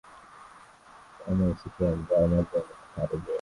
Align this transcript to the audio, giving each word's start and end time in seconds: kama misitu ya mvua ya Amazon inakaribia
kama 1.23 1.45
misitu 1.45 1.83
ya 1.83 1.91
mvua 1.95 2.17
ya 2.17 2.25
Amazon 2.25 2.63
inakaribia 2.97 3.27